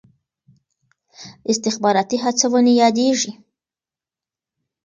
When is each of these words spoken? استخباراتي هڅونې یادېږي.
استخباراتي 1.51 2.17
هڅونې 2.23 2.73
یادېږي. 2.81 3.31